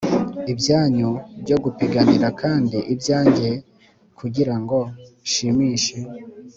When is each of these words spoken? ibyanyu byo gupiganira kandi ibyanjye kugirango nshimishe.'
ibyanyu 0.51 1.09
byo 1.41 1.57
gupiganira 1.63 2.27
kandi 2.41 2.77
ibyanjye 2.93 3.49
kugirango 4.19 4.77
nshimishe.' 5.25 5.97